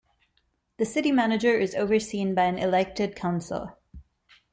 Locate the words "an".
2.45-2.57